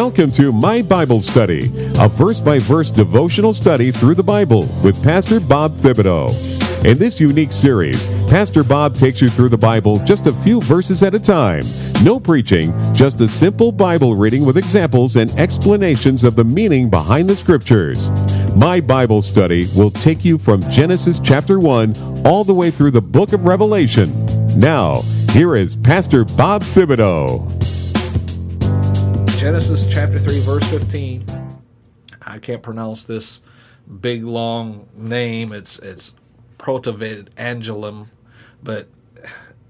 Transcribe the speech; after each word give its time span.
Welcome 0.00 0.32
to 0.32 0.50
My 0.50 0.80
Bible 0.80 1.20
Study, 1.20 1.70
a 1.98 2.08
verse 2.08 2.40
by 2.40 2.58
verse 2.58 2.90
devotional 2.90 3.52
study 3.52 3.92
through 3.92 4.14
the 4.14 4.22
Bible 4.22 4.60
with 4.82 5.04
Pastor 5.04 5.40
Bob 5.40 5.76
Thibodeau. 5.76 6.30
In 6.86 6.96
this 6.96 7.20
unique 7.20 7.52
series, 7.52 8.06
Pastor 8.26 8.64
Bob 8.64 8.94
takes 8.94 9.20
you 9.20 9.28
through 9.28 9.50
the 9.50 9.58
Bible 9.58 9.98
just 10.06 10.26
a 10.26 10.32
few 10.32 10.62
verses 10.62 11.02
at 11.02 11.14
a 11.14 11.18
time. 11.18 11.64
No 12.02 12.18
preaching, 12.18 12.72
just 12.94 13.20
a 13.20 13.28
simple 13.28 13.72
Bible 13.72 14.16
reading 14.16 14.46
with 14.46 14.56
examples 14.56 15.16
and 15.16 15.30
explanations 15.32 16.24
of 16.24 16.34
the 16.34 16.44
meaning 16.44 16.88
behind 16.88 17.28
the 17.28 17.36
scriptures. 17.36 18.08
My 18.56 18.80
Bible 18.80 19.20
Study 19.20 19.66
will 19.76 19.90
take 19.90 20.24
you 20.24 20.38
from 20.38 20.62
Genesis 20.72 21.20
chapter 21.20 21.60
1 21.60 22.24
all 22.24 22.42
the 22.42 22.54
way 22.54 22.70
through 22.70 22.92
the 22.92 23.02
book 23.02 23.34
of 23.34 23.44
Revelation. 23.44 24.10
Now, 24.58 25.02
here 25.32 25.56
is 25.56 25.76
Pastor 25.76 26.24
Bob 26.24 26.62
Thibodeau. 26.62 27.69
Genesis 29.40 29.86
chapter 29.90 30.18
3, 30.18 30.40
verse 30.40 30.70
15. 30.70 31.24
I 32.20 32.38
can't 32.38 32.62
pronounce 32.62 33.04
this 33.04 33.40
big 34.02 34.22
long 34.22 34.86
name. 34.94 35.50
It's 35.52 35.78
it's 35.78 36.14
Protoevangelium, 36.58 38.08
but 38.62 38.88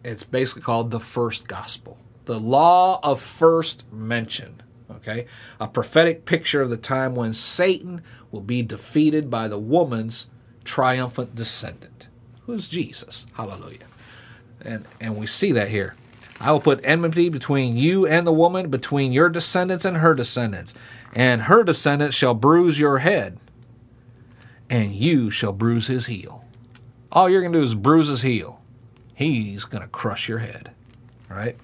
it's 0.03 0.25
basically 0.25 0.63
called 0.63 0.91
the 0.91 0.99
first 0.99 1.47
gospel. 1.47 1.99
The 2.25 2.41
law 2.41 2.99
of 3.05 3.21
first 3.21 3.85
mention. 3.93 4.61
Okay? 4.91 5.27
A 5.61 5.69
prophetic 5.69 6.25
picture 6.25 6.63
of 6.63 6.71
the 6.71 6.77
time 6.77 7.15
when 7.15 7.33
Satan 7.33 8.03
will 8.33 8.41
be 8.41 8.63
defeated 8.63 9.31
by 9.31 9.47
the 9.47 9.61
woman's 9.61 10.31
triumphant 10.65 11.37
descendant. 11.37 12.09
Who's 12.47 12.67
Jesus? 12.67 13.25
Hallelujah. 13.35 13.87
And 14.63 14.85
and 15.01 15.17
we 15.17 15.29
see 15.29 15.53
that 15.53 15.69
here. 15.69 15.95
I 16.41 16.53
will 16.53 16.61
put 16.61 16.81
enmity 16.83 17.29
between 17.29 17.77
you 17.77 18.07
and 18.07 18.27
the 18.27 18.33
woman, 18.33 18.71
between 18.71 19.13
your 19.13 19.29
descendants 19.29 19.85
and 19.85 19.99
her 19.99 20.15
descendants. 20.15 20.73
And 21.15 21.43
her 21.43 21.63
descendants 21.65 22.17
shall 22.17 22.35
bruise 22.35 22.79
your 22.79 22.99
head, 22.99 23.39
and 24.71 24.95
you 24.95 25.31
shall 25.31 25.53
bruise 25.53 25.89
his 25.89 26.07
heel. 26.07 26.45
All 27.13 27.29
you're 27.29 27.43
going 27.43 27.53
to 27.53 27.59
do 27.59 27.65
is 27.65 27.75
bruise 27.75 28.09
his 28.09 28.23
heel. 28.23 28.61
He's 29.15 29.65
going 29.65 29.83
to 29.83 29.89
crush 29.89 30.29
your 30.29 30.39
head. 30.39 30.71
Right? 31.29 31.57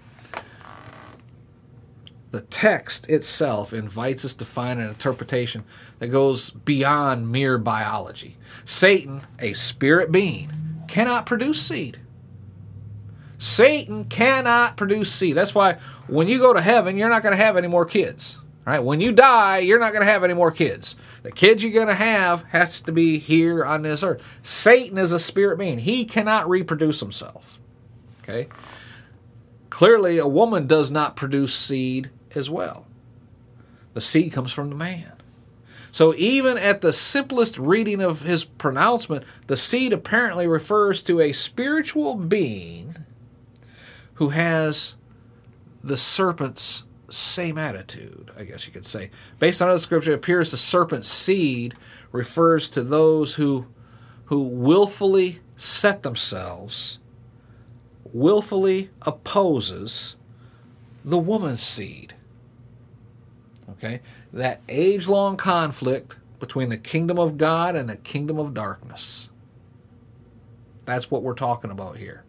The 2.33 2.43
text 2.43 3.09
itself 3.09 3.73
invites 3.73 4.25
us 4.25 4.35
to 4.35 4.45
find 4.45 4.79
an 4.79 4.89
interpretation 4.89 5.65
that 6.01 6.09
goes 6.09 6.51
beyond 6.51 7.33
mere 7.33 7.57
biology. 7.57 8.37
Satan, 8.67 9.23
a 9.39 9.55
spirit 9.55 10.13
being, 10.13 10.53
cannot 10.87 11.25
produce 11.25 11.63
seed. 11.63 11.99
Satan 13.39 14.05
cannot 14.05 14.77
produce 14.77 15.13
seed. 15.13 15.37
That's 15.37 15.55
why 15.55 15.75
when 16.07 16.29
you 16.29 16.39
go 16.39 16.53
to 16.53 16.61
heaven, 16.61 16.97
you're 16.97 17.11
not 17.11 17.23
going 17.23 17.37
to 17.37 17.43
have 17.43 17.57
any 17.57 17.69
more 17.69 17.85
kids. 17.85 18.39
Right? 18.65 18.83
When 18.83 19.01
you 19.01 19.13
die, 19.13 19.59
you're 19.59 19.79
not 19.79 19.93
going 19.93 20.05
to 20.05 20.11
have 20.11 20.25
any 20.25 20.35
more 20.35 20.51
kids. 20.51 20.97
The 21.23 21.31
kids 21.31 21.63
you're 21.63 21.73
going 21.73 21.87
to 21.87 21.95
have 21.95 22.43
has 22.51 22.81
to 22.83 22.93
be 22.93 23.19
here 23.19 23.65
on 23.65 23.83
this 23.83 24.03
earth. 24.03 24.25
Satan 24.43 24.99
is 24.99 25.13
a 25.13 25.21
spirit 25.21 25.59
being. 25.59 25.79
He 25.79 26.05
cannot 26.05 26.49
reproduce 26.49 26.99
himself. 26.99 27.61
Okay? 28.23 28.49
Clearly, 29.71 30.19
a 30.19 30.27
woman 30.27 30.67
does 30.67 30.91
not 30.91 31.15
produce 31.15 31.55
seed 31.55 32.11
as 32.35 32.51
well. 32.51 32.87
The 33.95 34.01
seed 34.01 34.33
comes 34.33 34.51
from 34.51 34.71
the 34.71 34.77
man. 34.77 35.13
So, 35.93 36.13
even 36.17 36.59
at 36.59 36.81
the 36.81 36.93
simplest 36.93 37.59
reading 37.59 38.03
of 38.03 38.23
his 38.23 38.45
pronouncement, 38.45 39.25
the 39.47 39.57
seed 39.57 39.93
apparently 39.93 40.47
refers 40.47 41.03
to 41.05 41.21
a 41.21 41.33
spiritual 41.33 42.17
being 42.17 43.06
who 44.17 44.31
has 44.31 44.97
the 45.83 45.97
serpent's 45.97 46.85
same 47.09 47.57
attitude, 47.57 48.31
I 48.37 48.45
guess 48.45 48.67
you 48.67 48.73
could 48.73 48.87
say. 48.87 49.11
Based 49.39 49.63
on 49.63 49.69
the 49.69 49.79
scripture, 49.79 50.13
it 50.13 50.17
appears 50.17 50.51
the 50.51 50.57
serpent's 50.57 51.09
seed 51.09 51.75
refers 52.13 52.69
to 52.71 52.83
those 52.83 53.35
who 53.35 53.67
who 54.27 54.43
willfully 54.43 55.41
set 55.57 56.03
themselves, 56.03 56.99
willfully 58.13 58.91
opposes 59.03 60.17
the 61.05 61.19
woman's 61.19 61.63
seed. 61.63 62.15
Okay? 63.71 64.01
That 64.33 64.61
age 64.69 65.07
long 65.07 65.37
conflict 65.37 66.17
between 66.41 66.69
the 66.69 66.77
kingdom 66.77 67.19
of 67.19 67.39
God 67.39 67.77
and 67.77 67.89
the 67.89 67.97
kingdom 67.97 68.39
of 68.39 68.53
darkness. 68.53 69.29
That's 70.85 71.11
what 71.11 71.23
we're 71.23 71.35
talking 71.35 71.71
about 71.71 71.97
here. 71.97 72.25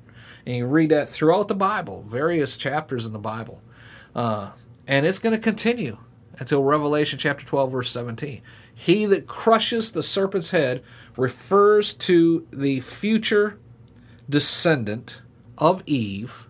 And 0.47 0.55
you 0.55 0.65
read 0.65 0.91
that 0.91 1.09
throughout 1.09 1.49
the 1.49 1.55
Bible, 1.55 2.05
various 2.07 2.55
chapters 2.55 3.05
in 3.05 3.11
the 3.11 3.19
Bible. 3.19 3.61
Uh, 4.15 4.51
and 4.87 5.05
it's 5.05 5.19
going 5.19 5.35
to 5.35 5.41
continue 5.41 5.97
until 6.39 6.63
Revelation 6.63 7.19
chapter 7.19 7.45
12, 7.45 7.69
verse 7.69 7.91
17. 7.91 8.41
He 8.73 9.05
that 9.07 9.27
crushes 9.27 9.91
the 9.91 10.03
serpent's 10.03 10.51
head 10.51 10.81
refers 11.17 11.93
to 11.95 12.47
the 12.53 12.79
future 12.79 13.59
descendant 14.29 15.21
of 15.57 15.83
Eve, 15.85 16.47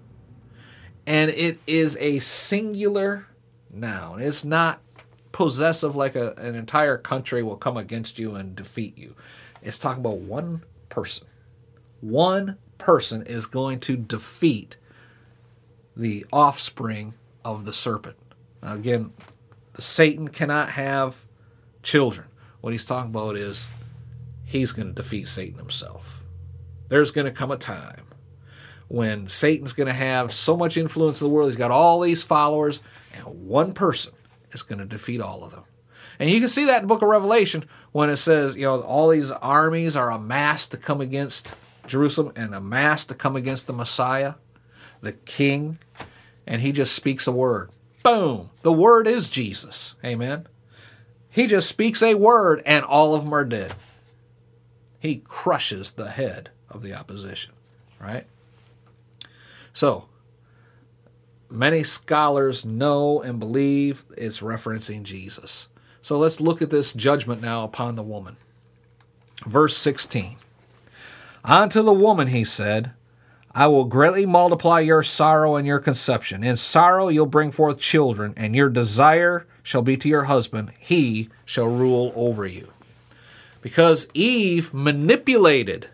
and 1.07 1.31
it 1.31 1.57
is 1.66 1.97
a 2.00 2.19
singular 2.19 3.25
noun. 3.74 4.22
It's 4.22 4.46
not 4.46 4.80
possessive 5.31 5.96
like 5.96 6.16
a, 6.16 6.34
an 6.34 6.53
entire 6.53 7.00
country 7.00 7.41
will 7.41 7.56
come 7.56 7.78
against 7.78 8.19
you 8.19 8.36
and 8.36 8.56
defeat 8.56 8.96
you. 8.96 9.16
It's 9.63 9.80
talking 9.80 10.02
about 10.02 10.19
one 10.19 10.62
person. 10.90 11.25
One 12.00 12.57
person 12.77 13.25
is 13.25 13.45
going 13.45 13.79
to 13.81 13.97
defeat 13.97 14.77
the 15.95 16.25
offspring 16.31 17.13
of 17.43 17.65
the 17.65 17.73
serpent. 17.73 18.17
Now, 18.61 18.73
again, 18.73 19.13
Satan 19.79 20.27
cannot 20.27 20.71
have 20.71 21.25
children. 21.83 22.27
What 22.61 22.73
he's 22.73 22.85
talking 22.85 23.11
about 23.11 23.38
is 23.38 23.65
he's 24.45 24.71
going 24.71 24.88
to 24.88 24.93
defeat 24.93 25.27
Satan 25.27 25.57
himself. 25.57 26.21
There's 26.89 27.11
going 27.11 27.25
to 27.25 27.31
come 27.31 27.51
a 27.51 27.57
time 27.57 28.07
when 28.88 29.27
Satan's 29.27 29.73
going 29.73 29.88
to 29.88 29.94
have 29.94 30.33
so 30.33 30.55
much 30.55 30.77
influence 30.77 31.19
in 31.19 31.27
the 31.27 31.33
world, 31.33 31.49
he's 31.49 31.57
got 31.57 31.71
all 31.71 32.01
these 32.01 32.23
followers, 32.23 32.79
and 33.13 33.25
one 33.25 33.73
person 33.73 34.13
is 34.51 34.63
going 34.63 34.79
to 34.79 34.85
defeat 34.85 35.21
all 35.21 35.44
of 35.44 35.51
them. 35.51 35.63
And 36.19 36.29
you 36.29 36.39
can 36.39 36.47
see 36.47 36.65
that 36.65 36.77
in 36.77 36.83
the 36.83 36.88
book 36.88 37.01
of 37.01 37.09
Revelation 37.09 37.65
when 37.91 38.09
it 38.09 38.15
says, 38.15 38.55
you 38.55 38.63
know, 38.63 38.81
all 38.81 39.09
these 39.09 39.31
armies 39.31 39.95
are 39.95 40.09
amassed 40.09 40.71
to 40.71 40.77
come 40.77 41.01
against 41.01 41.53
Jerusalem 41.88 42.34
and 42.36 42.53
a 42.53 42.62
mass 42.62 43.06
to 43.06 43.16
come 43.16 43.36
against 43.36 43.68
the 43.68 43.74
Messiah, 43.74 44.36
the 45.02 45.14
King, 45.14 45.78
and 46.46 46.62
he 46.62 46.72
just 46.72 46.94
speaks 46.94 47.28
a 47.28 47.31
word. 47.31 47.70
Boom! 48.03 48.50
The 48.62 48.72
word 48.72 49.08
is 49.08 49.30
Jesus. 49.30 49.96
Amen. 50.03 50.48
He 51.30 51.48
just 51.48 51.70
speaks 51.70 52.02
a 52.02 52.16
word 52.16 52.64
and 52.66 52.84
all 52.84 53.14
of 53.14 53.24
them 53.24 53.34
are 53.34 53.46
dead. 53.46 53.74
He 55.00 55.18
crushes 55.18 55.92
the 55.92 56.09
head 56.09 56.50
of 56.70 56.81
the 56.81 56.94
opposition, 56.94 57.53
right? 58.00 58.25
So, 59.74 60.06
many 61.50 61.84
scholars 61.84 62.66
know 62.66 63.22
and 63.22 63.40
believe 63.40 64.04
it's 64.18 64.40
referencing 64.40 65.04
Jesus. 65.04 65.68
So 66.02 66.18
let's 66.18 66.42
look 66.42 66.62
at 66.62 66.69
this 66.69 66.94
judgment 66.94 67.42
now 67.42 67.64
upon 67.64 67.96
the 67.96 68.04
woman. 68.04 68.38
Verse 69.46 69.78
16. 69.78 70.38
Unto 71.47 71.81
the 71.81 71.94
woman 71.94 72.28
he 72.28 72.44
said, 72.44 72.91
I 73.56 73.68
will 73.68 73.85
greatly 73.85 74.25
multiply 74.25 74.81
your 74.81 75.02
sorrow 75.02 75.56
and 75.56 75.66
your 75.66 75.80
conception. 75.80 76.44
In 76.44 76.58
sorrow 76.58 77.08
you'll 77.08 77.25
bring 77.25 77.52
forth 77.52 77.80
children, 77.80 78.34
and 78.35 78.53
your 78.53 78.69
desire 78.69 79.47
shall 79.63 79.81
be 79.81 79.96
to 79.97 80.09
your 80.09 80.25
husband. 80.25 80.74
He 80.78 81.30
shall 81.46 81.68
rule 81.68 82.12
over 82.16 82.46
you. 82.46 82.74
Because 83.62 84.10
Eve 84.13 84.74
manipulated 84.74 85.88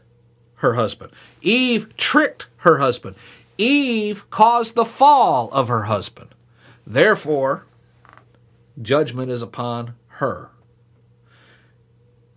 her 0.55 0.73
husband, 0.73 1.13
Eve 1.41 1.95
tricked 1.97 2.47
her 2.57 2.79
husband, 2.79 3.15
Eve 3.59 4.27
caused 4.31 4.73
the 4.73 4.85
fall 4.85 5.49
of 5.51 5.67
her 5.67 5.83
husband. 5.83 6.33
Therefore, 6.85 7.65
judgment 8.81 9.31
is 9.31 9.43
upon 9.43 9.93
her. 10.07 10.49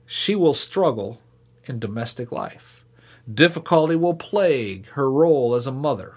She 0.05 0.35
will 0.35 0.55
struggle 0.55 1.23
in 1.65 1.79
domestic 1.79 2.31
life. 2.31 2.76
Difficulty 3.33 3.97
will 3.97 4.15
plague 4.15 4.87
her 4.91 5.11
role 5.11 5.55
as 5.55 5.67
a 5.67 5.73
mother, 5.73 6.15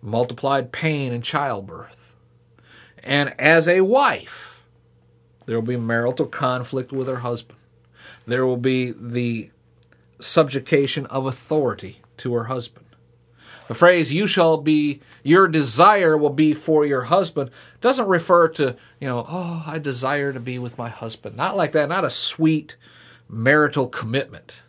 multiplied 0.00 0.70
pain 0.70 1.12
in 1.12 1.20
childbirth. 1.22 2.14
And 3.02 3.34
as 3.40 3.66
a 3.66 3.80
wife, 3.80 4.62
there 5.46 5.56
will 5.56 5.66
be 5.66 5.76
marital 5.76 6.26
conflict 6.26 6.92
with 6.92 7.08
her 7.08 7.16
husband. 7.16 7.58
There 8.26 8.46
will 8.46 8.56
be 8.56 8.92
the 8.92 9.50
subjugation 10.20 11.06
of 11.06 11.26
authority 11.26 12.00
to 12.18 12.32
her 12.34 12.44
husband. 12.44 12.86
The 13.66 13.74
phrase 13.74 14.12
"you 14.12 14.28
shall 14.28 14.58
be 14.58 15.00
your 15.24 15.48
desire 15.48 16.16
will 16.16 16.30
be 16.30 16.54
for 16.54 16.86
your 16.86 17.02
husband" 17.02 17.50
doesn't 17.80 18.06
refer 18.06 18.46
to, 18.48 18.76
you 19.00 19.08
know, 19.08 19.26
oh, 19.28 19.64
I 19.66 19.80
desire 19.80 20.32
to 20.32 20.40
be 20.40 20.58
with 20.58 20.78
my 20.78 20.88
husband. 20.88 21.36
Not 21.36 21.56
like 21.56 21.72
that, 21.72 21.88
not 21.88 22.04
a 22.04 22.10
sweet 22.10 22.76
marital 23.28 23.88
commitment. 23.88 24.60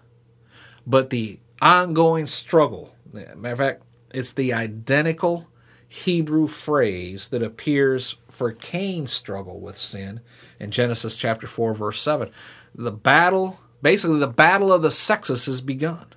But 0.85 1.09
the 1.09 1.39
ongoing 1.61 2.27
struggle. 2.27 2.93
Matter 3.11 3.51
of 3.51 3.57
fact, 3.57 3.83
it's 4.13 4.33
the 4.33 4.53
identical 4.53 5.47
Hebrew 5.87 6.47
phrase 6.47 7.29
that 7.29 7.43
appears 7.43 8.15
for 8.29 8.51
Cain's 8.51 9.13
struggle 9.13 9.59
with 9.59 9.77
sin 9.77 10.21
in 10.59 10.71
Genesis 10.71 11.15
chapter 11.15 11.47
4, 11.47 11.75
verse 11.75 12.01
7. 12.01 12.31
The 12.73 12.91
battle, 12.91 13.59
basically, 13.81 14.19
the 14.19 14.27
battle 14.27 14.73
of 14.73 14.81
the 14.81 14.91
sexes 14.91 15.45
has 15.45 15.61
begun. 15.61 16.07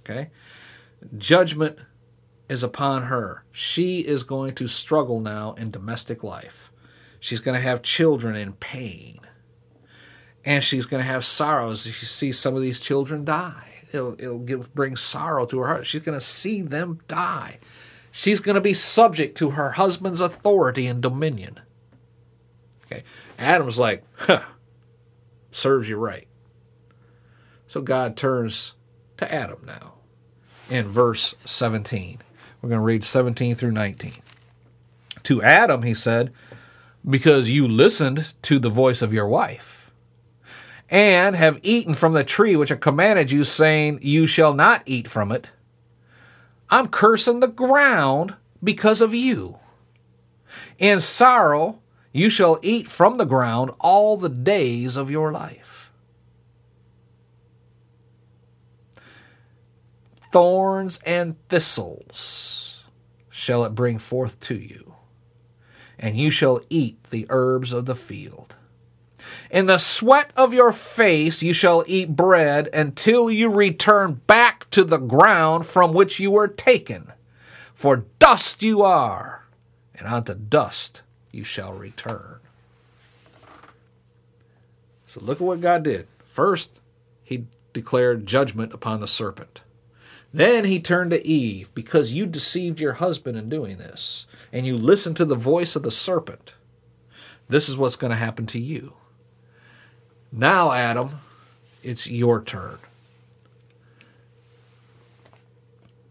Okay? 0.00 0.30
Judgment 1.16 1.78
is 2.48 2.62
upon 2.62 3.04
her. 3.04 3.44
She 3.50 4.00
is 4.00 4.22
going 4.22 4.54
to 4.56 4.68
struggle 4.68 5.20
now 5.20 5.54
in 5.54 5.70
domestic 5.70 6.22
life. 6.22 6.70
She's 7.20 7.40
going 7.40 7.54
to 7.54 7.66
have 7.66 7.80
children 7.80 8.36
in 8.36 8.52
pain. 8.52 9.20
And 10.44 10.62
she's 10.62 10.86
going 10.86 11.02
to 11.02 11.06
have 11.06 11.24
sorrow 11.24 11.70
as 11.70 11.84
she 11.84 12.06
sees 12.06 12.38
some 12.38 12.54
of 12.54 12.62
these 12.62 12.80
children 12.80 13.24
die. 13.24 13.74
It'll, 13.92 14.14
it'll 14.14 14.38
give, 14.38 14.74
bring 14.74 14.96
sorrow 14.96 15.46
to 15.46 15.58
her 15.60 15.66
heart. 15.66 15.86
She's 15.86 16.02
going 16.02 16.18
to 16.18 16.24
see 16.24 16.62
them 16.62 17.00
die. 17.08 17.58
She's 18.10 18.40
going 18.40 18.54
to 18.54 18.60
be 18.60 18.74
subject 18.74 19.36
to 19.38 19.50
her 19.50 19.72
husband's 19.72 20.20
authority 20.20 20.86
and 20.86 21.02
dominion. 21.02 21.60
Okay. 22.86 23.04
Adam's 23.38 23.78
like, 23.78 24.04
huh, 24.16 24.42
serves 25.50 25.88
you 25.88 25.96
right. 25.96 26.28
So 27.66 27.80
God 27.80 28.16
turns 28.16 28.74
to 29.16 29.32
Adam 29.32 29.64
now 29.66 29.94
in 30.70 30.88
verse 30.88 31.34
17. 31.44 32.18
We're 32.60 32.68
going 32.68 32.80
to 32.80 32.84
read 32.84 33.04
17 33.04 33.56
through 33.56 33.72
19. 33.72 34.12
To 35.24 35.42
Adam, 35.42 35.82
he 35.82 35.94
said, 35.94 36.32
Because 37.08 37.50
you 37.50 37.66
listened 37.66 38.34
to 38.42 38.58
the 38.58 38.70
voice 38.70 39.02
of 39.02 39.12
your 39.12 39.26
wife, 39.26 39.83
and 40.90 41.36
have 41.36 41.58
eaten 41.62 41.94
from 41.94 42.12
the 42.12 42.24
tree 42.24 42.56
which 42.56 42.72
I 42.72 42.76
commanded 42.76 43.30
you, 43.30 43.44
saying, 43.44 44.00
You 44.02 44.26
shall 44.26 44.54
not 44.54 44.82
eat 44.86 45.08
from 45.08 45.32
it. 45.32 45.50
I'm 46.70 46.88
cursing 46.88 47.40
the 47.40 47.48
ground 47.48 48.34
because 48.62 49.00
of 49.00 49.14
you. 49.14 49.58
In 50.78 51.00
sorrow 51.00 51.80
you 52.12 52.30
shall 52.30 52.58
eat 52.62 52.88
from 52.88 53.18
the 53.18 53.24
ground 53.24 53.72
all 53.80 54.16
the 54.16 54.28
days 54.28 54.96
of 54.96 55.10
your 55.10 55.32
life. 55.32 55.74
thorns 60.34 60.98
and 61.06 61.36
thistles 61.48 62.82
shall 63.30 63.64
it 63.64 63.72
bring 63.76 64.00
forth 64.00 64.40
to 64.40 64.56
you, 64.56 64.96
and 65.96 66.16
you 66.16 66.28
shall 66.28 66.60
eat 66.68 67.04
the 67.04 67.24
herbs 67.28 67.72
of 67.72 67.86
the 67.86 67.94
field. 67.94 68.56
In 69.54 69.66
the 69.66 69.78
sweat 69.78 70.32
of 70.36 70.52
your 70.52 70.72
face 70.72 71.40
you 71.40 71.52
shall 71.52 71.84
eat 71.86 72.16
bread 72.16 72.68
until 72.72 73.30
you 73.30 73.48
return 73.48 74.14
back 74.26 74.68
to 74.70 74.82
the 74.82 74.98
ground 74.98 75.64
from 75.64 75.92
which 75.92 76.18
you 76.18 76.32
were 76.32 76.48
taken. 76.48 77.12
For 77.72 78.04
dust 78.18 78.64
you 78.64 78.82
are, 78.82 79.44
and 79.94 80.08
unto 80.08 80.34
dust 80.34 81.02
you 81.30 81.44
shall 81.44 81.72
return. 81.72 82.40
So 85.06 85.20
look 85.20 85.40
at 85.40 85.46
what 85.46 85.60
God 85.60 85.84
did. 85.84 86.08
First, 86.24 86.80
he 87.22 87.46
declared 87.72 88.26
judgment 88.26 88.74
upon 88.74 89.00
the 89.00 89.06
serpent. 89.06 89.60
Then 90.32 90.64
he 90.64 90.80
turned 90.80 91.12
to 91.12 91.24
Eve, 91.24 91.72
because 91.76 92.12
you 92.12 92.26
deceived 92.26 92.80
your 92.80 92.94
husband 92.94 93.38
in 93.38 93.48
doing 93.48 93.76
this, 93.76 94.26
and 94.52 94.66
you 94.66 94.76
listened 94.76 95.16
to 95.18 95.24
the 95.24 95.36
voice 95.36 95.76
of 95.76 95.84
the 95.84 95.92
serpent. 95.92 96.54
This 97.48 97.68
is 97.68 97.76
what's 97.76 97.94
going 97.94 98.10
to 98.10 98.16
happen 98.16 98.46
to 98.46 98.58
you. 98.58 98.94
Now, 100.36 100.72
Adam, 100.72 101.20
it's 101.84 102.08
your 102.08 102.42
turn. 102.42 102.78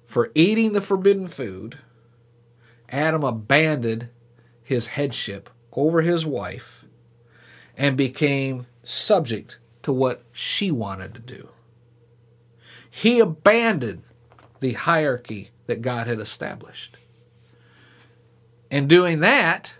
For 0.08 0.32
eating 0.34 0.72
the 0.72 0.80
forbidden 0.80 1.28
food, 1.28 1.80
Adam 2.88 3.26
abandoned 3.26 4.08
his 4.64 4.88
headship 4.88 5.50
over 5.74 6.02
his 6.02 6.26
wife 6.26 6.86
and 7.78 7.98
became 7.98 8.66
subject 8.82 9.58
to 9.82 9.92
what 9.92 10.24
she 10.32 10.72
wanted 10.72 11.14
to 11.16 11.20
do. 11.20 11.50
He 12.90 13.20
abandoned 13.20 14.04
the 14.62 14.74
hierarchy 14.74 15.50
that 15.66 15.82
God 15.82 16.08
had 16.08 16.22
established. 16.22 16.96
In 18.72 18.88
doing 18.88 19.20
that, 19.20 19.74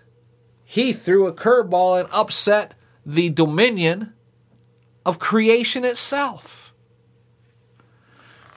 he 0.64 0.92
threw 0.92 1.26
a 1.26 1.32
curveball 1.32 1.98
and 1.98 2.08
upset 2.12 2.74
the 3.06 3.30
dominion 3.30 4.13
of 5.04 5.18
creation 5.18 5.84
itself. 5.84 6.72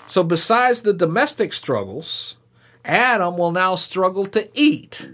So, 0.08 0.24
besides 0.24 0.82
the 0.82 0.94
domestic 0.94 1.52
struggles, 1.52 2.38
Adam 2.86 3.38
will 3.38 3.52
now 3.52 3.76
struggle 3.76 4.26
to 4.28 4.50
eat. 4.54 5.10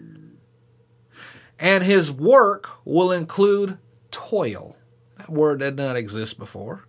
And 1.58 1.84
his 1.84 2.12
work 2.12 2.70
will 2.86 3.12
include 3.12 3.78
toil. 4.12 4.76
That 5.18 5.30
word 5.30 5.60
did 5.60 5.78
not 5.78 5.96
exist 5.96 6.38
before. 6.38 6.86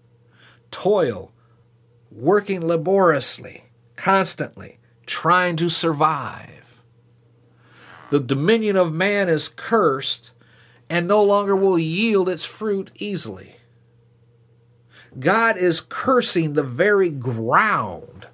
Toil, 0.70 1.32
working 2.11 2.67
laboriously, 2.67 3.64
constantly 3.96 4.79
trying 5.06 5.56
to 5.56 5.69
survive. 5.69 6.81
The 8.11 8.20
dominion 8.20 8.76
of 8.76 8.93
man 8.93 9.29
is 9.29 9.49
cursed 9.49 10.32
and 10.91 11.08
no 11.08 11.23
longer 11.23 11.56
will 11.56 11.79
yield 11.79 12.29
its 12.29 12.44
fruit 12.44 12.91
easily. 12.96 13.56
God 15.19 15.56
is 15.56 15.81
cursing 15.81 16.55
the 16.55 16.62
very 16.62 17.11
ground 17.11 18.26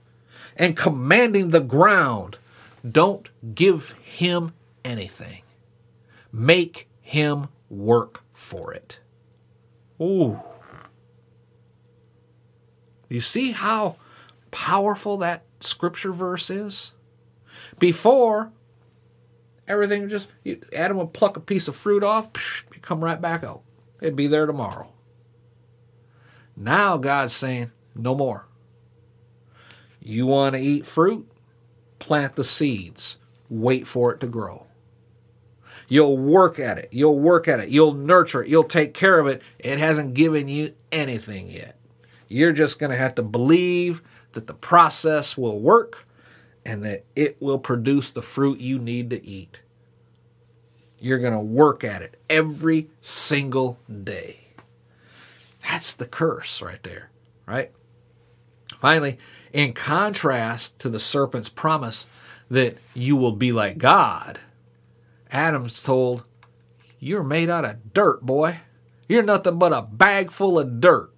and 0.56 0.76
commanding 0.76 1.50
the 1.50 1.60
ground 1.60 2.38
don't 2.88 3.28
give 3.54 3.92
him 4.02 4.52
anything. 4.84 5.42
Make 6.32 6.88
him 7.00 7.48
work 7.68 8.22
for 8.32 8.72
it. 8.72 8.98
Ooh. 10.00 10.40
You 13.08 13.20
see 13.20 13.50
how 13.50 13.96
powerful 14.50 15.18
that 15.18 15.42
scripture 15.60 16.12
verse 16.12 16.48
is? 16.48 16.92
Before, 17.78 18.52
everything 19.66 20.08
just, 20.08 20.28
Adam 20.72 20.96
would 20.98 21.12
pluck 21.12 21.36
a 21.36 21.40
piece 21.40 21.68
of 21.68 21.76
fruit 21.76 22.04
off, 22.04 22.30
come 22.80 23.02
right 23.02 23.20
back 23.20 23.42
out. 23.42 23.62
It'd 24.00 24.16
be 24.16 24.26
there 24.26 24.46
tomorrow. 24.46 24.90
Now 26.60 26.98
God's 26.98 27.32
saying, 27.32 27.72
no 27.94 28.14
more. 28.14 28.46
You 29.98 30.26
want 30.26 30.54
to 30.54 30.60
eat 30.60 30.84
fruit? 30.84 31.26
Plant 31.98 32.36
the 32.36 32.44
seeds. 32.44 33.16
Wait 33.48 33.86
for 33.86 34.12
it 34.12 34.20
to 34.20 34.26
grow. 34.26 34.66
You'll 35.88 36.18
work 36.18 36.58
at 36.58 36.76
it. 36.76 36.90
You'll 36.92 37.18
work 37.18 37.48
at 37.48 37.60
it. 37.60 37.70
You'll 37.70 37.94
nurture 37.94 38.42
it. 38.42 38.48
You'll 38.48 38.64
take 38.64 38.92
care 38.92 39.18
of 39.18 39.26
it. 39.26 39.40
It 39.58 39.78
hasn't 39.78 40.12
given 40.12 40.48
you 40.48 40.74
anything 40.92 41.50
yet. 41.50 41.78
You're 42.28 42.52
just 42.52 42.78
going 42.78 42.90
to 42.90 42.96
have 42.96 43.14
to 43.14 43.22
believe 43.22 44.02
that 44.32 44.46
the 44.46 44.54
process 44.54 45.38
will 45.38 45.60
work 45.60 46.06
and 46.66 46.84
that 46.84 47.06
it 47.16 47.40
will 47.40 47.58
produce 47.58 48.12
the 48.12 48.22
fruit 48.22 48.60
you 48.60 48.78
need 48.78 49.08
to 49.10 49.26
eat. 49.26 49.62
You're 50.98 51.18
going 51.18 51.32
to 51.32 51.40
work 51.40 51.84
at 51.84 52.02
it 52.02 52.20
every 52.28 52.90
single 53.00 53.78
day. 54.04 54.49
That's 55.70 55.94
the 55.94 56.06
curse 56.06 56.60
right 56.60 56.82
there, 56.82 57.10
right? 57.46 57.70
Finally, 58.80 59.18
in 59.52 59.72
contrast 59.72 60.78
to 60.80 60.88
the 60.88 60.98
serpent's 60.98 61.48
promise 61.48 62.06
that 62.50 62.76
you 62.94 63.16
will 63.16 63.32
be 63.32 63.52
like 63.52 63.78
God, 63.78 64.40
Adam's 65.30 65.82
told, 65.82 66.24
You're 66.98 67.22
made 67.22 67.48
out 67.48 67.64
of 67.64 67.92
dirt, 67.92 68.22
boy. 68.22 68.58
You're 69.08 69.22
nothing 69.22 69.58
but 69.58 69.72
a 69.72 69.82
bag 69.82 70.30
full 70.30 70.58
of 70.58 70.80
dirt 70.80 71.12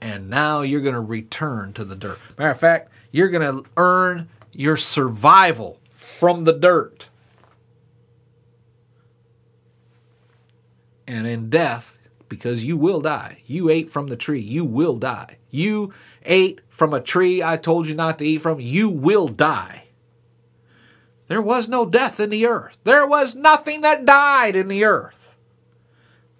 and 0.00 0.30
now 0.30 0.62
you're 0.62 0.80
going 0.80 0.94
to 0.94 1.00
return 1.00 1.72
to 1.74 1.84
the 1.84 1.96
dirt. 1.96 2.18
Matter 2.38 2.50
of 2.50 2.60
fact, 2.60 2.90
you're 3.10 3.28
going 3.28 3.62
to 3.62 3.68
earn 3.76 4.28
your 4.52 4.76
survival 4.76 5.78
from 5.90 6.44
the 6.44 6.52
dirt. 6.52 7.08
And 11.06 11.26
in 11.26 11.50
death, 11.50 11.98
because 12.30 12.64
you 12.64 12.78
will 12.78 13.02
die, 13.02 13.42
you 13.44 13.68
ate 13.68 13.90
from 13.90 14.06
the 14.06 14.16
tree, 14.16 14.40
you 14.40 14.64
will 14.64 14.96
die. 14.96 15.36
You 15.50 15.92
ate 16.24 16.60
from 16.70 16.94
a 16.94 17.00
tree 17.00 17.42
I 17.42 17.58
told 17.58 17.86
you 17.86 17.94
not 17.94 18.18
to 18.20 18.24
eat 18.24 18.40
from, 18.40 18.58
you 18.58 18.88
will 18.88 19.28
die. 19.28 19.88
There 21.26 21.42
was 21.42 21.68
no 21.68 21.84
death 21.84 22.18
in 22.18 22.30
the 22.30 22.46
earth. 22.46 22.78
There 22.84 23.06
was 23.06 23.34
nothing 23.34 23.82
that 23.82 24.06
died 24.06 24.56
in 24.56 24.68
the 24.68 24.84
earth. 24.84 25.36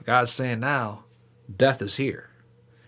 God's 0.05 0.31
saying 0.31 0.61
now, 0.61 1.05
death 1.55 1.83
is 1.83 1.97
here 1.97 2.31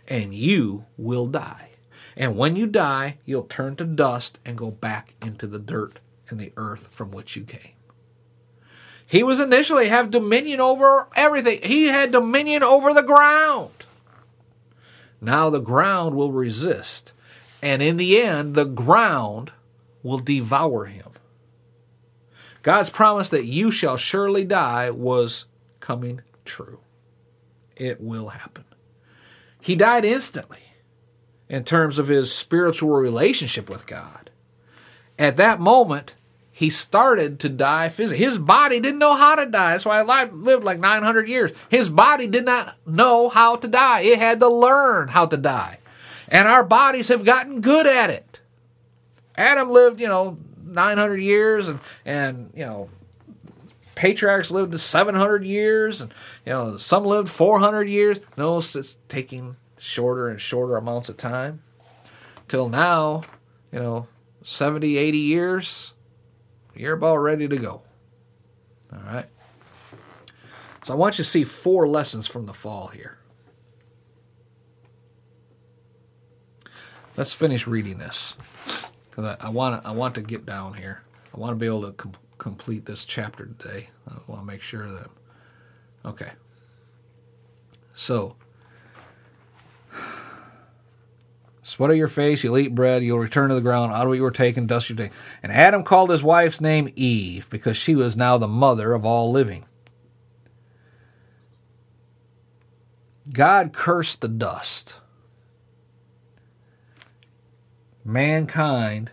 and 0.08 0.34
you 0.34 0.86
will 0.96 1.26
die. 1.26 1.70
And 2.16 2.36
when 2.36 2.56
you 2.56 2.66
die, 2.66 3.18
you'll 3.24 3.44
turn 3.44 3.76
to 3.76 3.84
dust 3.84 4.38
and 4.44 4.56
go 4.56 4.70
back 4.70 5.14
into 5.22 5.46
the 5.46 5.58
dirt 5.58 5.98
and 6.28 6.38
the 6.38 6.52
earth 6.56 6.88
from 6.88 7.10
which 7.10 7.36
you 7.36 7.44
came. 7.44 7.72
He 9.12 9.22
was 9.22 9.40
initially 9.40 9.88
have 9.88 10.10
dominion 10.10 10.58
over 10.58 11.06
everything. 11.14 11.60
He 11.62 11.88
had 11.88 12.12
dominion 12.12 12.62
over 12.62 12.94
the 12.94 13.02
ground. 13.02 13.84
Now 15.20 15.50
the 15.50 15.60
ground 15.60 16.16
will 16.16 16.32
resist, 16.32 17.12
and 17.60 17.82
in 17.82 17.98
the 17.98 18.18
end 18.22 18.54
the 18.54 18.64
ground 18.64 19.52
will 20.02 20.16
devour 20.16 20.86
him. 20.86 21.10
God's 22.62 22.88
promise 22.88 23.28
that 23.28 23.44
you 23.44 23.70
shall 23.70 23.98
surely 23.98 24.44
die 24.44 24.90
was 24.90 25.44
coming 25.78 26.22
true. 26.46 26.78
It 27.76 28.00
will 28.00 28.28
happen. 28.28 28.64
He 29.60 29.76
died 29.76 30.06
instantly 30.06 30.72
in 31.50 31.64
terms 31.64 31.98
of 31.98 32.08
his 32.08 32.34
spiritual 32.34 32.92
relationship 32.92 33.68
with 33.68 33.86
God. 33.86 34.30
At 35.18 35.36
that 35.36 35.60
moment, 35.60 36.14
he 36.54 36.68
started 36.68 37.40
to 37.40 37.48
die 37.48 37.88
physically. 37.88 38.22
His 38.22 38.36
body 38.36 38.78
didn't 38.78 38.98
know 38.98 39.16
how 39.16 39.34
to 39.34 39.46
die. 39.46 39.72
That's 39.72 39.86
why 39.86 40.00
I 40.00 40.24
lived 40.24 40.64
like 40.64 40.78
900 40.78 41.26
years. 41.26 41.50
His 41.70 41.88
body 41.88 42.26
did 42.26 42.44
not 42.44 42.76
know 42.86 43.30
how 43.30 43.56
to 43.56 43.66
die. 43.66 44.00
It 44.02 44.18
had 44.18 44.38
to 44.40 44.48
learn 44.48 45.08
how 45.08 45.26
to 45.26 45.38
die. 45.38 45.78
And 46.28 46.46
our 46.46 46.62
bodies 46.62 47.08
have 47.08 47.24
gotten 47.24 47.62
good 47.62 47.86
at 47.86 48.10
it. 48.10 48.40
Adam 49.36 49.70
lived, 49.70 49.98
you 49.98 50.08
know, 50.08 50.36
900 50.62 51.20
years 51.20 51.68
and, 51.68 51.80
and 52.04 52.50
you 52.54 52.66
know, 52.66 52.90
patriarchs 53.94 54.50
lived 54.50 54.72
to 54.72 54.78
700 54.78 55.44
years 55.44 56.02
and, 56.02 56.12
you 56.44 56.52
know, 56.52 56.76
some 56.76 57.04
lived 57.04 57.30
400 57.30 57.88
years. 57.88 58.18
No, 58.36 58.58
it's 58.58 58.98
taking 59.08 59.56
shorter 59.78 60.28
and 60.28 60.40
shorter 60.40 60.76
amounts 60.76 61.08
of 61.08 61.16
time. 61.16 61.62
Till 62.46 62.68
now, 62.68 63.22
you 63.72 63.78
know, 63.78 64.06
70, 64.42 64.98
80 64.98 65.18
years, 65.18 65.94
you're 66.74 66.94
about 66.94 67.16
ready 67.16 67.48
to 67.48 67.56
go. 67.56 67.82
All 68.92 69.00
right. 69.06 69.26
So 70.84 70.92
I 70.92 70.96
want 70.96 71.18
you 71.18 71.24
to 71.24 71.30
see 71.30 71.44
four 71.44 71.86
lessons 71.86 72.26
from 72.26 72.46
the 72.46 72.54
fall 72.54 72.88
here. 72.88 73.18
Let's 77.16 77.32
finish 77.32 77.66
reading 77.66 77.98
this 77.98 78.34
because 79.10 79.24
I, 79.24 79.46
I 79.46 79.48
want 79.50 79.84
I 79.84 79.92
want 79.92 80.14
to 80.14 80.22
get 80.22 80.46
down 80.46 80.74
here. 80.74 81.02
I 81.34 81.38
want 81.38 81.52
to 81.52 81.56
be 81.56 81.66
able 81.66 81.82
to 81.82 81.92
com- 81.92 82.14
complete 82.38 82.86
this 82.86 83.04
chapter 83.04 83.46
today. 83.46 83.90
I 84.08 84.14
want 84.26 84.42
to 84.42 84.46
make 84.46 84.62
sure 84.62 84.90
that. 84.90 85.10
Okay. 86.04 86.30
So 87.94 88.36
Sweat 91.72 91.90
of 91.90 91.96
your 91.96 92.06
face, 92.06 92.44
you'll 92.44 92.58
eat 92.58 92.74
bread, 92.74 93.02
you'll 93.02 93.18
return 93.18 93.48
to 93.48 93.54
the 93.54 93.62
ground, 93.62 93.94
out 93.94 94.06
of 94.06 94.12
it 94.12 94.16
you 94.16 94.22
were 94.22 94.30
taken, 94.30 94.66
dust 94.66 94.90
you 94.90 94.94
take. 94.94 95.10
And 95.42 95.50
Adam 95.50 95.84
called 95.84 96.10
his 96.10 96.22
wife's 96.22 96.60
name 96.60 96.92
Eve, 96.96 97.48
because 97.48 97.78
she 97.78 97.94
was 97.94 98.14
now 98.14 98.36
the 98.36 98.46
mother 98.46 98.92
of 98.92 99.06
all 99.06 99.32
living. 99.32 99.64
God 103.32 103.72
cursed 103.72 104.20
the 104.20 104.28
dust. 104.28 104.98
Mankind 108.04 109.10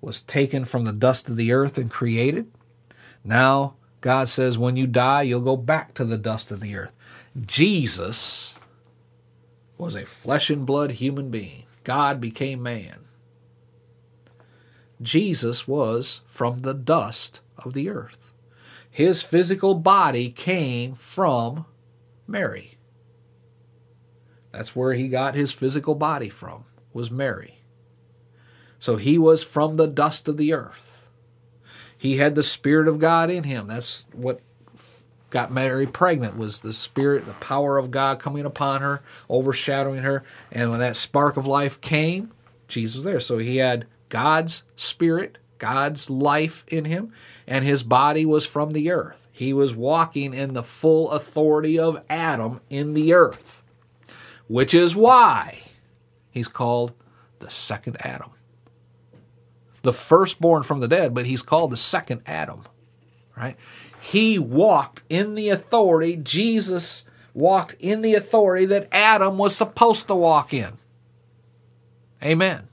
was 0.00 0.22
taken 0.22 0.64
from 0.64 0.84
the 0.84 0.92
dust 0.92 1.28
of 1.28 1.36
the 1.36 1.52
earth 1.52 1.76
and 1.76 1.90
created. 1.90 2.50
Now, 3.22 3.74
God 4.00 4.30
says, 4.30 4.56
when 4.56 4.78
you 4.78 4.86
die, 4.86 5.22
you'll 5.22 5.42
go 5.42 5.58
back 5.58 5.92
to 5.96 6.06
the 6.06 6.16
dust 6.16 6.50
of 6.50 6.60
the 6.60 6.74
earth. 6.74 6.94
Jesus 7.38 8.54
was 9.80 9.96
a 9.96 10.04
flesh 10.04 10.50
and 10.50 10.66
blood 10.66 10.92
human 10.92 11.30
being. 11.30 11.64
God 11.84 12.20
became 12.20 12.62
man. 12.62 13.06
Jesus 15.00 15.66
was 15.66 16.20
from 16.26 16.60
the 16.60 16.74
dust 16.74 17.40
of 17.56 17.72
the 17.72 17.88
earth. 17.88 18.34
His 18.90 19.22
physical 19.22 19.74
body 19.74 20.30
came 20.30 20.94
from 20.94 21.64
Mary. 22.26 22.76
That's 24.52 24.76
where 24.76 24.92
he 24.92 25.08
got 25.08 25.34
his 25.34 25.50
physical 25.50 25.94
body 25.94 26.28
from, 26.28 26.64
was 26.92 27.10
Mary. 27.10 27.62
So 28.78 28.96
he 28.96 29.16
was 29.16 29.42
from 29.42 29.76
the 29.76 29.88
dust 29.88 30.28
of 30.28 30.36
the 30.36 30.52
earth. 30.52 31.08
He 31.96 32.18
had 32.18 32.34
the 32.34 32.42
Spirit 32.42 32.86
of 32.86 32.98
God 32.98 33.30
in 33.30 33.44
him. 33.44 33.68
That's 33.68 34.04
what 34.12 34.42
got 35.30 35.52
Mary 35.52 35.86
pregnant 35.86 36.36
was 36.36 36.60
the 36.60 36.72
spirit, 36.72 37.24
the 37.24 37.32
power 37.34 37.78
of 37.78 37.90
God 37.90 38.18
coming 38.18 38.44
upon 38.44 38.82
her, 38.82 39.02
overshadowing 39.30 40.02
her. 40.02 40.24
And 40.52 40.70
when 40.70 40.80
that 40.80 40.96
spark 40.96 41.36
of 41.36 41.46
life 41.46 41.80
came, 41.80 42.32
Jesus 42.68 42.96
was 42.96 43.04
there. 43.04 43.20
So 43.20 43.38
he 43.38 43.58
had 43.58 43.86
God's 44.08 44.64
spirit, 44.76 45.38
God's 45.58 46.10
life 46.10 46.64
in 46.68 46.84
him, 46.84 47.12
and 47.46 47.64
his 47.64 47.82
body 47.82 48.26
was 48.26 48.44
from 48.44 48.72
the 48.72 48.90
earth. 48.90 49.28
He 49.30 49.52
was 49.52 49.74
walking 49.74 50.34
in 50.34 50.52
the 50.52 50.62
full 50.62 51.10
authority 51.12 51.78
of 51.78 52.02
Adam 52.10 52.60
in 52.68 52.94
the 52.94 53.14
earth, 53.14 53.62
which 54.48 54.74
is 54.74 54.94
why 54.94 55.60
he's 56.30 56.48
called 56.48 56.92
the 57.38 57.48
second 57.48 57.96
Adam. 58.04 58.30
The 59.82 59.92
firstborn 59.94 60.62
from 60.62 60.80
the 60.80 60.88
dead, 60.88 61.14
but 61.14 61.24
he's 61.24 61.40
called 61.40 61.70
the 61.70 61.78
second 61.78 62.22
Adam, 62.26 62.64
right? 63.34 63.56
He 64.00 64.38
walked 64.38 65.02
in 65.10 65.34
the 65.34 65.50
authority, 65.50 66.16
Jesus 66.16 67.04
walked 67.34 67.74
in 67.78 68.00
the 68.00 68.14
authority 68.14 68.64
that 68.64 68.88
Adam 68.90 69.36
was 69.36 69.54
supposed 69.54 70.06
to 70.08 70.14
walk 70.14 70.54
in. 70.54 70.78
Amen. 72.22 72.68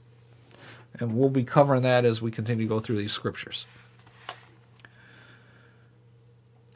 And 0.98 1.14
we'll 1.14 1.28
be 1.28 1.44
covering 1.44 1.82
that 1.82 2.06
as 2.06 2.22
we 2.22 2.30
continue 2.30 2.64
to 2.64 2.68
go 2.68 2.80
through 2.80 2.96
these 2.96 3.12
scriptures. 3.12 3.66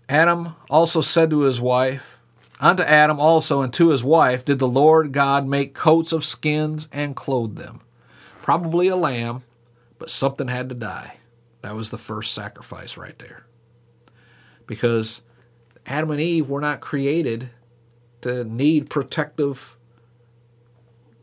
Adam 0.06 0.54
also 0.68 1.00
said 1.00 1.30
to 1.30 1.40
his 1.40 1.60
wife, 1.60 2.18
Unto 2.60 2.82
Adam 2.82 3.18
also 3.18 3.62
and 3.62 3.72
to 3.72 3.88
his 3.88 4.04
wife 4.04 4.44
did 4.44 4.58
the 4.58 4.68
Lord 4.68 5.12
God 5.12 5.46
make 5.46 5.74
coats 5.74 6.12
of 6.12 6.26
skins 6.26 6.88
and 6.92 7.16
clothe 7.16 7.56
them. 7.56 7.80
Probably 8.42 8.86
a 8.88 8.96
lamb, 8.96 9.42
but 9.98 10.10
something 10.10 10.48
had 10.48 10.68
to 10.68 10.74
die. 10.74 11.16
That 11.62 11.74
was 11.74 11.90
the 11.90 11.98
first 11.98 12.34
sacrifice 12.34 12.98
right 12.98 13.18
there 13.18 13.46
because 14.66 15.22
Adam 15.86 16.10
and 16.10 16.20
Eve 16.20 16.48
were 16.48 16.60
not 16.60 16.80
created 16.80 17.50
to 18.22 18.44
need 18.44 18.90
protective 18.90 19.76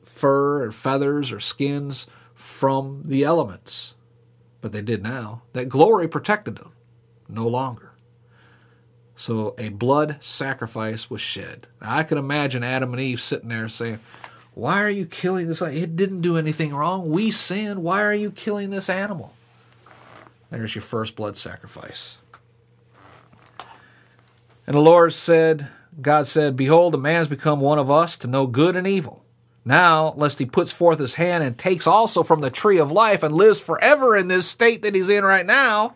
fur 0.03 0.63
or 0.63 0.71
feathers 0.71 1.31
or 1.31 1.39
skins 1.39 2.07
from 2.35 3.03
the 3.05 3.23
elements. 3.23 3.93
But 4.61 4.73
they 4.73 4.81
did 4.81 5.01
now. 5.01 5.43
That 5.53 5.69
glory 5.69 6.07
protected 6.07 6.57
them. 6.57 6.73
No 7.29 7.47
longer. 7.47 7.93
So 9.15 9.53
a 9.57 9.69
blood 9.69 10.17
sacrifice 10.21 11.09
was 11.09 11.21
shed. 11.21 11.67
Now, 11.81 11.97
I 11.97 12.03
can 12.03 12.17
imagine 12.17 12.63
Adam 12.63 12.93
and 12.93 13.01
Eve 13.01 13.19
sitting 13.19 13.49
there 13.49 13.67
saying, 13.67 13.99
Why 14.53 14.81
are 14.81 14.89
you 14.89 15.05
killing 15.05 15.47
this? 15.47 15.61
It 15.61 15.97
didn't 15.97 16.21
do 16.21 16.37
anything 16.37 16.73
wrong. 16.73 17.09
We 17.09 17.31
sinned. 17.31 17.83
Why 17.83 18.01
are 18.01 18.13
you 18.13 18.31
killing 18.31 18.69
this 18.69 18.89
animal? 18.89 19.33
There's 20.49 20.73
your 20.73 20.81
first 20.81 21.17
blood 21.17 21.35
sacrifice. 21.35 22.18
And 24.69 24.77
the 24.77 24.81
Lord 24.81 25.13
said, 25.13 25.67
God 25.99 26.27
said, 26.27 26.55
Behold, 26.55 26.93
a 26.93 26.99
man 26.99 27.15
has 27.15 27.27
become 27.27 27.59
one 27.59 27.79
of 27.79 27.89
us 27.89 28.19
to 28.19 28.27
know 28.27 28.45
good 28.45 28.75
and 28.75 28.85
evil. 28.85 29.25
Now, 29.65 30.13
lest 30.15 30.37
he 30.37 30.45
puts 30.45 30.71
forth 30.71 30.99
his 30.99 31.15
hand 31.15 31.43
and 31.43 31.57
takes 31.57 31.87
also 31.87 32.21
from 32.21 32.41
the 32.41 32.51
tree 32.51 32.77
of 32.77 32.91
life 32.91 33.23
and 33.23 33.33
lives 33.33 33.59
forever 33.59 34.15
in 34.15 34.27
this 34.27 34.47
state 34.47 34.83
that 34.83 34.93
he's 34.93 35.09
in 35.09 35.23
right 35.23 35.47
now, 35.47 35.95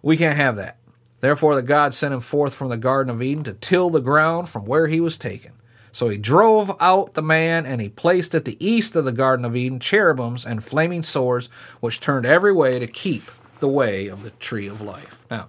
we 0.00 0.16
can't 0.16 0.36
have 0.36 0.54
that. 0.54 0.78
Therefore, 1.22 1.56
the 1.56 1.62
God 1.62 1.92
sent 1.92 2.14
him 2.14 2.20
forth 2.20 2.54
from 2.54 2.68
the 2.68 2.76
Garden 2.76 3.12
of 3.12 3.20
Eden 3.20 3.42
to 3.42 3.54
till 3.54 3.90
the 3.90 4.00
ground 4.00 4.48
from 4.48 4.64
where 4.64 4.86
he 4.86 5.00
was 5.00 5.18
taken. 5.18 5.50
So 5.90 6.08
he 6.08 6.18
drove 6.18 6.76
out 6.78 7.14
the 7.14 7.20
man, 7.20 7.66
and 7.66 7.80
he 7.80 7.88
placed 7.88 8.32
at 8.32 8.44
the 8.44 8.64
east 8.64 8.94
of 8.94 9.04
the 9.04 9.10
Garden 9.10 9.44
of 9.44 9.56
Eden 9.56 9.80
cherubims 9.80 10.46
and 10.46 10.62
flaming 10.62 11.02
swords, 11.02 11.48
which 11.80 11.98
turned 11.98 12.26
every 12.26 12.52
way 12.52 12.78
to 12.78 12.86
keep 12.86 13.24
the 13.58 13.66
way 13.66 14.06
of 14.06 14.22
the 14.22 14.30
tree 14.30 14.68
of 14.68 14.80
life. 14.80 15.18
Now, 15.28 15.48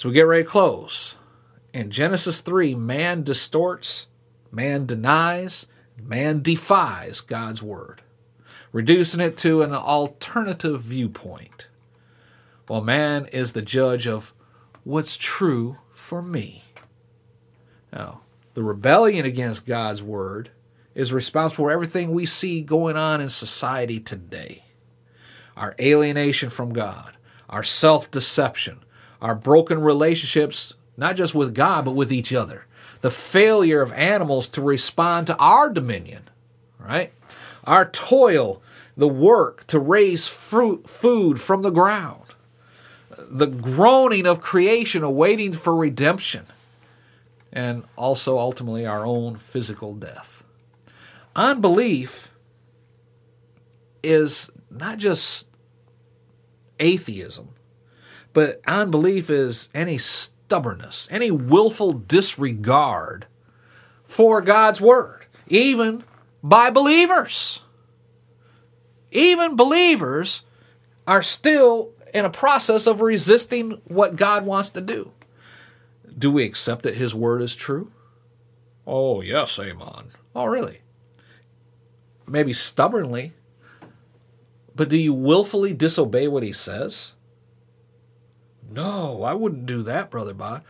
so 0.00 0.08
we 0.08 0.14
get 0.14 0.22
ready 0.22 0.44
to 0.44 0.48
close. 0.48 1.16
In 1.74 1.90
Genesis 1.90 2.40
3, 2.40 2.74
man 2.74 3.22
distorts, 3.22 4.06
man 4.50 4.86
denies, 4.86 5.66
man 6.02 6.40
defies 6.40 7.20
God's 7.20 7.62
word, 7.62 8.00
reducing 8.72 9.20
it 9.20 9.36
to 9.36 9.60
an 9.60 9.74
alternative 9.74 10.80
viewpoint. 10.80 11.68
While 12.66 12.80
man 12.80 13.26
is 13.26 13.52
the 13.52 13.60
judge 13.60 14.06
of 14.06 14.32
what's 14.84 15.18
true 15.18 15.76
for 15.92 16.22
me. 16.22 16.64
Now, 17.92 18.22
the 18.54 18.62
rebellion 18.62 19.26
against 19.26 19.66
God's 19.66 20.02
word 20.02 20.48
is 20.94 21.12
responsible 21.12 21.66
for 21.66 21.70
everything 21.70 22.12
we 22.12 22.24
see 22.24 22.62
going 22.62 22.96
on 22.96 23.20
in 23.20 23.28
society 23.28 24.00
today 24.00 24.64
our 25.58 25.74
alienation 25.78 26.48
from 26.48 26.72
God, 26.72 27.18
our 27.50 27.62
self 27.62 28.10
deception, 28.10 28.82
our 29.20 29.34
broken 29.34 29.80
relationships, 29.80 30.74
not 30.96 31.16
just 31.16 31.34
with 31.34 31.54
God, 31.54 31.84
but 31.84 31.92
with 31.92 32.12
each 32.12 32.32
other. 32.32 32.66
The 33.00 33.10
failure 33.10 33.82
of 33.82 33.92
animals 33.92 34.48
to 34.50 34.62
respond 34.62 35.26
to 35.28 35.36
our 35.36 35.70
dominion, 35.70 36.28
right? 36.78 37.12
Our 37.64 37.88
toil, 37.88 38.62
the 38.96 39.08
work 39.08 39.66
to 39.68 39.78
raise 39.78 40.26
fruit, 40.26 40.88
food 40.88 41.40
from 41.40 41.62
the 41.62 41.70
ground, 41.70 42.24
the 43.16 43.46
groaning 43.46 44.26
of 44.26 44.40
creation 44.40 45.02
awaiting 45.02 45.52
for 45.52 45.74
redemption, 45.76 46.46
and 47.52 47.84
also 47.96 48.38
ultimately 48.38 48.86
our 48.86 49.06
own 49.06 49.36
physical 49.36 49.94
death. 49.94 50.44
Unbelief 51.34 52.32
is 54.02 54.50
not 54.70 54.98
just 54.98 55.48
atheism, 56.78 57.50
But 58.32 58.60
unbelief 58.66 59.28
is 59.28 59.68
any 59.74 59.98
stubbornness, 59.98 61.08
any 61.10 61.30
willful 61.30 61.92
disregard 61.92 63.26
for 64.04 64.40
God's 64.40 64.80
word, 64.80 65.26
even 65.48 66.04
by 66.42 66.70
believers. 66.70 67.60
Even 69.10 69.56
believers 69.56 70.42
are 71.06 71.22
still 71.22 71.92
in 72.14 72.24
a 72.24 72.30
process 72.30 72.86
of 72.86 73.00
resisting 73.00 73.80
what 73.84 74.16
God 74.16 74.46
wants 74.46 74.70
to 74.70 74.80
do. 74.80 75.12
Do 76.16 76.30
we 76.30 76.44
accept 76.44 76.82
that 76.82 76.96
His 76.96 77.14
word 77.14 77.42
is 77.42 77.56
true? 77.56 77.90
Oh, 78.86 79.20
yes, 79.20 79.58
Amen. 79.58 80.08
Oh, 80.34 80.44
really? 80.44 80.80
Maybe 82.26 82.52
stubbornly, 82.52 83.32
but 84.74 84.88
do 84.88 84.96
you 84.96 85.12
willfully 85.12 85.72
disobey 85.72 86.28
what 86.28 86.42
He 86.42 86.52
says? 86.52 87.14
No, 88.70 89.22
I 89.24 89.34
wouldn't 89.34 89.66
do 89.66 89.82
that, 89.82 90.10
Brother 90.10 90.34
Bob. 90.34 90.62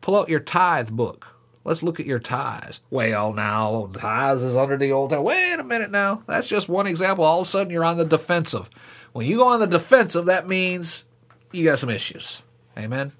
Pull 0.00 0.16
out 0.16 0.28
your 0.28 0.40
tithe 0.40 0.90
book. 0.90 1.34
Let's 1.64 1.82
look 1.82 2.00
at 2.00 2.06
your 2.06 2.20
tithes. 2.20 2.80
Well, 2.88 3.32
now, 3.32 3.90
tithes 3.92 4.42
is 4.42 4.56
under 4.56 4.76
the 4.76 4.92
old 4.92 5.10
time. 5.10 5.24
Wait 5.24 5.56
a 5.58 5.64
minute 5.64 5.90
now. 5.90 6.22
That's 6.26 6.48
just 6.48 6.68
one 6.68 6.86
example. 6.86 7.24
All 7.24 7.40
of 7.40 7.46
a 7.46 7.50
sudden, 7.50 7.72
you're 7.72 7.84
on 7.84 7.98
the 7.98 8.04
defensive. 8.04 8.70
When 9.12 9.26
you 9.26 9.38
go 9.38 9.48
on 9.48 9.60
the 9.60 9.66
defensive, 9.66 10.26
that 10.26 10.48
means 10.48 11.04
you 11.52 11.64
got 11.64 11.78
some 11.78 11.90
issues. 11.90 12.42
Amen. 12.78 13.12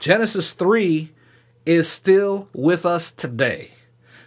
Genesis 0.00 0.52
3 0.52 1.10
is 1.64 1.90
still 1.90 2.48
with 2.52 2.84
us 2.84 3.10
today. 3.10 3.70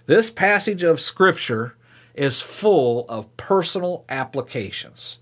This 0.07 0.31
passage 0.31 0.83
of 0.83 1.01
Scripture 1.01 1.75
is 2.15 2.41
full 2.41 3.05
of 3.09 3.35
personal 3.37 4.05
applications. 4.09 5.19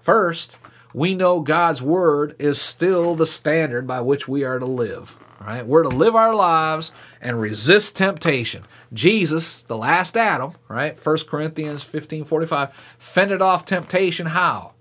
First, 0.00 0.56
we 0.94 1.14
know 1.14 1.40
God's 1.40 1.82
Word 1.82 2.36
is 2.38 2.60
still 2.60 3.16
the 3.16 3.26
standard 3.26 3.86
by 3.86 4.00
which 4.00 4.28
we 4.28 4.44
are 4.44 4.60
to 4.60 4.64
live. 4.64 5.18
Right? 5.40 5.66
We're 5.66 5.82
to 5.82 5.90
live 5.90 6.14
our 6.14 6.34
lives 6.34 6.92
and 7.20 7.38
resist 7.38 7.96
temptation. 7.96 8.64
Jesus, 8.94 9.60
the 9.60 9.76
last 9.76 10.16
Adam, 10.16 10.52
right? 10.68 10.96
1 10.96 11.16
Corinthians 11.28 11.82
15 11.82 12.24
45, 12.24 12.72
fended 12.98 13.42
off 13.42 13.66
temptation 13.66 14.26
how? 14.26 14.72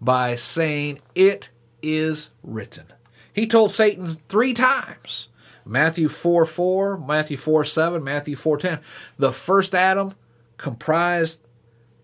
By 0.00 0.36
saying, 0.36 1.00
It 1.14 1.50
is 1.82 2.30
written. 2.42 2.86
He 3.32 3.46
told 3.46 3.72
Satan 3.72 4.06
three 4.28 4.54
times 4.54 5.28
Matthew 5.66 6.08
4 6.08 6.46
4, 6.46 6.98
Matthew 6.98 7.36
4 7.36 7.64
7, 7.64 8.02
Matthew 8.02 8.36
4 8.36 8.56
10. 8.56 8.80
The 9.18 9.32
first 9.32 9.74
Adam 9.74 10.14
comprised, 10.56 11.42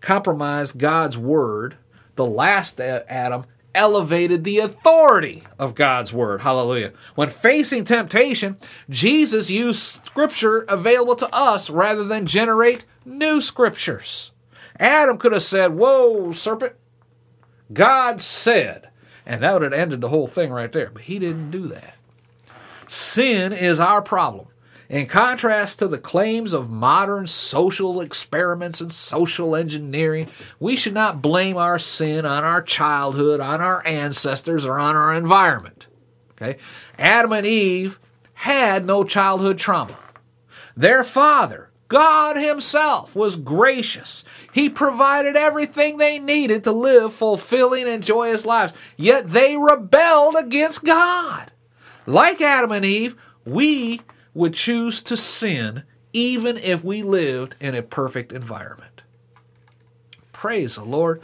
compromised 0.01 0.77
God's 0.77 1.17
word. 1.17 1.77
The 2.15 2.25
last 2.25 2.79
Adam 2.79 3.45
elevated 3.75 4.43
the 4.43 4.59
authority 4.59 5.43
of 5.57 5.75
God's 5.75 6.13
word. 6.13 6.41
Hallelujah. 6.41 6.93
When 7.15 7.29
facing 7.29 7.83
temptation, 7.83 8.57
Jesus 8.89 9.49
used 9.49 10.05
scripture 10.05 10.65
available 10.67 11.15
to 11.15 11.33
us 11.33 11.69
rather 11.69 12.03
than 12.03 12.25
generate 12.25 12.85
new 13.05 13.41
scriptures. 13.41 14.31
Adam 14.79 15.17
could 15.17 15.31
have 15.31 15.43
said, 15.43 15.73
Whoa, 15.73 16.31
serpent, 16.31 16.73
God 17.71 18.21
said. 18.21 18.89
And 19.25 19.41
that 19.41 19.53
would 19.53 19.61
have 19.63 19.73
ended 19.73 20.01
the 20.01 20.09
whole 20.09 20.27
thing 20.27 20.51
right 20.51 20.71
there. 20.71 20.89
But 20.91 21.03
he 21.03 21.17
didn't 21.19 21.51
do 21.51 21.67
that. 21.67 21.95
Sin 22.87 23.53
is 23.53 23.79
our 23.79 24.01
problem. 24.01 24.47
In 24.93 25.07
contrast 25.07 25.79
to 25.79 25.87
the 25.87 25.97
claims 25.97 26.53
of 26.53 26.69
modern 26.69 27.25
social 27.25 27.99
experiments 27.99 28.79
and 28.79 28.93
social 28.93 29.55
engineering, 29.55 30.29
we 30.59 30.75
should 30.75 30.93
not 30.93 31.19
blame 31.19 31.57
our 31.57 31.79
sin 31.79 32.27
on 32.27 32.43
our 32.43 32.61
childhood, 32.61 33.39
on 33.39 33.59
our 33.59 33.81
ancestors, 33.87 34.67
or 34.67 34.77
on 34.77 34.95
our 34.95 35.11
environment. 35.15 35.87
Okay? 36.33 36.59
Adam 36.99 37.31
and 37.31 37.43
Eve 37.43 37.99
had 38.33 38.85
no 38.85 39.03
childhood 39.03 39.57
trauma. 39.57 39.97
Their 40.77 41.03
father, 41.03 41.71
God 41.87 42.37
Himself, 42.37 43.15
was 43.15 43.35
gracious. 43.35 44.23
He 44.51 44.69
provided 44.69 45.35
everything 45.35 45.97
they 45.97 46.19
needed 46.19 46.63
to 46.65 46.71
live 46.71 47.15
fulfilling 47.15 47.87
and 47.87 48.03
joyous 48.03 48.45
lives, 48.45 48.75
yet 48.95 49.31
they 49.31 49.57
rebelled 49.57 50.35
against 50.37 50.83
God. 50.83 51.51
Like 52.05 52.41
Adam 52.41 52.71
and 52.71 52.85
Eve, 52.85 53.15
we 53.43 54.01
would 54.33 54.53
choose 54.53 55.01
to 55.03 55.17
sin 55.17 55.83
even 56.11 56.57
if 56.57 56.83
we 56.83 57.01
lived 57.03 57.55
in 57.59 57.75
a 57.75 57.81
perfect 57.81 58.31
environment. 58.31 59.01
Praise 60.31 60.75
the 60.75 60.83
Lord. 60.83 61.21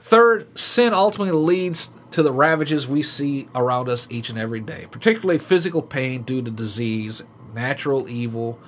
Third, 0.00 0.58
sin 0.58 0.92
ultimately 0.92 1.32
leads 1.32 1.90
to 2.12 2.22
the 2.22 2.32
ravages 2.32 2.88
we 2.88 3.02
see 3.02 3.48
around 3.54 3.88
us 3.88 4.06
each 4.10 4.30
and 4.30 4.38
every 4.38 4.60
day, 4.60 4.86
particularly 4.90 5.38
physical 5.38 5.82
pain 5.82 6.22
due 6.22 6.42
to 6.42 6.50
disease, 6.50 7.22
natural 7.54 8.08
evil, 8.08 8.58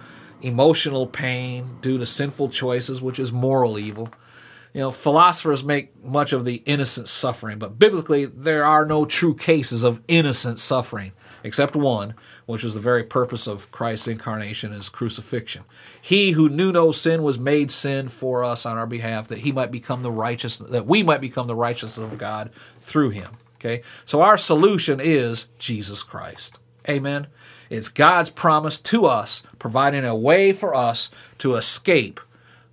emotional 0.43 1.07
pain 1.07 1.79
due 1.81 1.99
to 1.99 2.07
sinful 2.07 2.51
choices, 2.51 3.01
which 3.03 3.19
is 3.19 3.33
moral 3.33 3.79
evil. 3.79 4.09
You 4.75 4.81
know, 4.81 4.91
philosophers 4.91 5.65
make 5.65 6.03
much 6.03 6.33
of 6.33 6.45
the 6.45 6.63
innocent 6.65 7.09
suffering, 7.09 7.59
but 7.59 7.79
biblically, 7.79 8.27
there 8.27 8.65
are 8.65 8.87
no 8.87 9.05
true 9.05 9.35
cases 9.35 9.83
of 9.83 10.01
innocent 10.09 10.59
suffering 10.59 11.13
except 11.45 11.75
one, 11.75 12.15
which 12.47 12.65
was 12.65 12.75
the 12.75 12.81
very 12.81 13.05
purpose 13.05 13.47
of 13.47 13.71
Christ's 13.71 14.09
incarnation 14.09 14.73
his 14.73 14.89
crucifixion. 14.89 15.65
He 16.01 16.33
who 16.33 16.49
knew 16.49 16.73
no 16.73 16.93
sin 16.93 17.23
was 17.23 17.39
made 17.39 17.71
sin 17.71 18.09
for 18.09 18.45
us 18.45 18.65
on 18.67 18.79
our 18.79 18.87
behalf, 18.87 19.29
that 19.29 19.41
he 19.41 19.53
might 19.53 19.71
become 19.71 20.03
the 20.03 20.11
righteous, 20.11 20.59
that 20.59 20.87
we 20.87 21.03
might 21.03 21.21
become 21.21 21.47
the 21.47 21.55
righteousness 21.55 22.11
of 22.13 22.19
God 22.19 22.51
through 22.81 23.11
him. 23.11 23.37
Okay? 23.57 23.83
So 24.05 24.23
our 24.23 24.37
solution 24.37 25.01
is 25.01 25.49
Jesus 25.59 26.03
Christ. 26.03 26.59
Amen. 26.89 27.29
It's 27.71 27.89
God's 27.89 28.31
promise 28.31 28.79
to 28.81 29.07
us, 29.07 29.45
providing 29.59 30.05
a 30.05 30.17
way 30.17 30.53
for 30.53 30.75
us 30.75 31.11
to 31.39 31.55
escape 31.55 32.21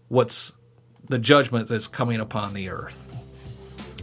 what's 0.07 0.51
the 1.07 1.19
judgment 1.19 1.69
that's 1.69 1.87
coming 1.87 2.19
upon 2.19 2.53
the 2.53 2.69
earth. 2.69 3.08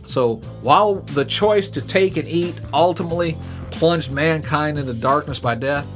So 0.06 0.36
while 0.62 0.96
the 0.96 1.24
choice 1.24 1.68
to 1.70 1.80
take 1.80 2.16
and 2.16 2.28
eat 2.28 2.60
ultimately 2.72 3.36
plunged 3.70 4.10
mankind 4.10 4.78
into 4.78 4.94
darkness 4.94 5.38
by 5.38 5.54
death, 5.54 5.86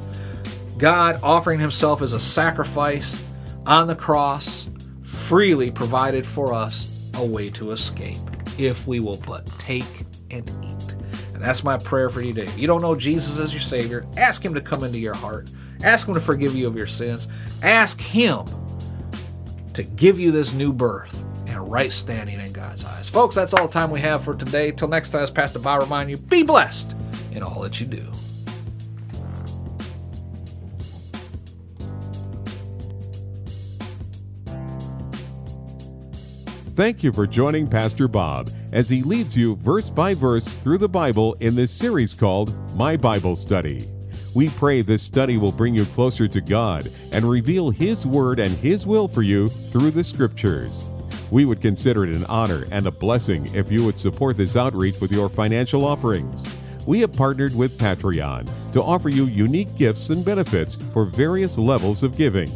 God 0.78 1.18
offering 1.22 1.60
himself 1.60 2.02
as 2.02 2.12
a 2.12 2.20
sacrifice 2.20 3.24
on 3.66 3.86
the 3.86 3.94
cross 3.94 4.68
freely 5.02 5.70
provided 5.70 6.26
for 6.26 6.52
us 6.52 7.10
a 7.14 7.24
way 7.24 7.48
to 7.50 7.72
escape 7.72 8.16
if 8.58 8.86
we 8.86 9.00
will 9.00 9.20
but 9.26 9.46
take 9.58 10.04
and 10.30 10.48
eat. 10.62 10.94
And 11.34 11.42
that's 11.42 11.64
my 11.64 11.78
prayer 11.78 12.10
for 12.10 12.20
you 12.20 12.34
today. 12.34 12.46
If 12.46 12.58
you 12.58 12.66
don't 12.66 12.82
know 12.82 12.94
Jesus 12.94 13.38
as 13.38 13.52
your 13.52 13.60
Savior, 13.60 14.06
ask 14.16 14.44
Him 14.44 14.54
to 14.54 14.60
come 14.60 14.84
into 14.84 14.98
your 14.98 15.14
heart. 15.14 15.50
Ask 15.82 16.08
Him 16.08 16.14
to 16.14 16.20
forgive 16.20 16.54
you 16.54 16.66
of 16.66 16.76
your 16.76 16.86
sins. 16.86 17.28
Ask 17.62 18.00
Him 18.00 18.44
to 19.74 19.82
give 19.82 20.18
you 20.18 20.32
this 20.32 20.52
new 20.52 20.72
birth 20.72 21.19
and 21.50 21.70
right 21.70 21.92
standing 21.92 22.40
in 22.40 22.52
God's 22.52 22.84
eyes. 22.84 23.08
Folks, 23.08 23.34
that's 23.34 23.52
all 23.54 23.66
the 23.66 23.72
time 23.72 23.90
we 23.90 24.00
have 24.00 24.24
for 24.24 24.34
today. 24.34 24.72
Till 24.72 24.88
next 24.88 25.10
time, 25.10 25.22
as 25.22 25.30
Pastor 25.30 25.58
Bob 25.58 25.82
remind 25.82 26.10
you, 26.10 26.16
be 26.16 26.42
blessed 26.42 26.96
in 27.32 27.42
all 27.42 27.60
that 27.60 27.80
you 27.80 27.86
do. 27.86 28.06
Thank 36.76 37.02
you 37.02 37.12
for 37.12 37.26
joining 37.26 37.66
Pastor 37.66 38.08
Bob 38.08 38.48
as 38.72 38.88
he 38.88 39.02
leads 39.02 39.36
you 39.36 39.56
verse 39.56 39.90
by 39.90 40.14
verse 40.14 40.48
through 40.48 40.78
the 40.78 40.88
Bible 40.88 41.34
in 41.40 41.54
this 41.54 41.70
series 41.70 42.14
called 42.14 42.56
My 42.74 42.96
Bible 42.96 43.36
Study. 43.36 43.82
We 44.34 44.48
pray 44.48 44.80
this 44.82 45.02
study 45.02 45.38
will 45.38 45.52
bring 45.52 45.74
you 45.74 45.84
closer 45.86 46.28
to 46.28 46.40
God 46.40 46.88
and 47.12 47.24
reveal 47.24 47.70
His 47.70 48.06
Word 48.06 48.38
and 48.38 48.52
His 48.52 48.86
will 48.86 49.08
for 49.08 49.22
you 49.22 49.48
through 49.48 49.90
the 49.90 50.04
Scriptures. 50.04 50.89
We 51.30 51.44
would 51.44 51.60
consider 51.60 52.04
it 52.04 52.16
an 52.16 52.24
honor 52.26 52.66
and 52.70 52.86
a 52.86 52.90
blessing 52.90 53.48
if 53.54 53.70
you 53.70 53.84
would 53.84 53.98
support 53.98 54.36
this 54.36 54.56
outreach 54.56 55.00
with 55.00 55.12
your 55.12 55.28
financial 55.28 55.84
offerings 55.84 56.60
we 56.86 57.00
have 57.00 57.12
partnered 57.12 57.54
with 57.54 57.78
Patreon 57.78 58.72
to 58.72 58.82
offer 58.82 59.08
you 59.08 59.26
unique 59.26 59.74
gifts 59.76 60.10
and 60.10 60.24
benefits 60.24 60.74
for 60.74 61.04
various 61.04 61.58
levels 61.58 62.02
of 62.02 62.16
giving. 62.16 62.48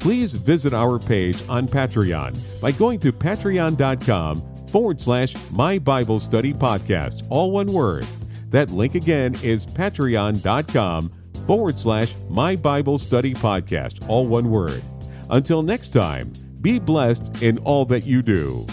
Please 0.00 0.32
visit 0.32 0.72
our 0.72 0.98
page 0.98 1.42
on 1.48 1.66
Patreon 1.66 2.60
by 2.60 2.72
going 2.72 2.98
to 3.00 3.12
patreon.com 3.12 4.66
forward 4.68 5.00
slash 5.00 5.34
My 5.50 5.78
Bible 5.78 6.20
Study 6.20 6.52
Podcast, 6.52 7.26
all 7.30 7.50
one 7.50 7.72
word. 7.72 8.06
That 8.50 8.70
link 8.70 8.94
again 8.94 9.34
is 9.42 9.66
patreon.com 9.66 11.12
forward 11.46 11.78
slash 11.78 12.14
My 12.28 12.56
Bible 12.56 12.98
Study 12.98 13.34
Podcast, 13.34 14.08
all 14.08 14.26
one 14.26 14.50
word. 14.50 14.82
Until 15.30 15.62
next 15.62 15.90
time, 15.90 16.32
be 16.60 16.78
blessed 16.78 17.42
in 17.42 17.58
all 17.58 17.84
that 17.86 18.06
you 18.06 18.22
do. 18.22 18.66